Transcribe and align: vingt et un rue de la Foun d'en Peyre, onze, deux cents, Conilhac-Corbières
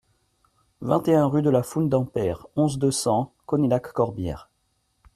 vingt 0.81 1.07
et 1.09 1.13
un 1.13 1.27
rue 1.27 1.43
de 1.43 1.51
la 1.51 1.61
Foun 1.61 1.87
d'en 1.87 2.05
Peyre, 2.05 2.47
onze, 2.55 2.79
deux 2.79 2.89
cents, 2.89 3.35
Conilhac-Corbières 3.45 4.49